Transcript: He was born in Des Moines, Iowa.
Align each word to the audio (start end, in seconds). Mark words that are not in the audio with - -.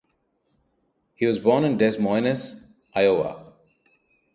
He 1.13 1.27
was 1.27 1.37
born 1.37 1.63
in 1.63 1.77
Des 1.77 1.99
Moines, 1.99 2.65
Iowa. 2.95 3.53